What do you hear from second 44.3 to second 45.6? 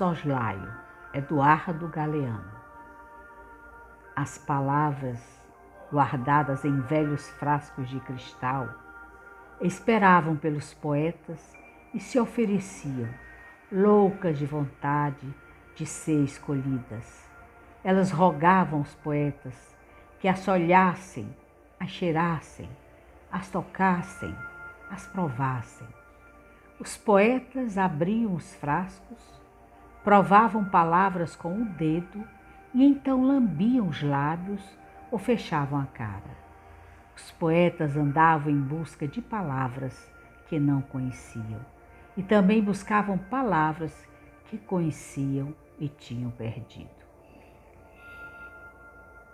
que conheciam